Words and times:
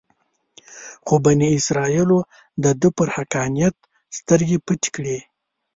خو 1.05 1.15
بني 1.25 1.49
اسرایلو 1.59 2.19
دده 2.63 2.89
پر 2.97 3.07
حقانیت 3.15 3.75
سترګې 4.17 4.57
پټې 4.65 4.89
کړې. 4.95 5.17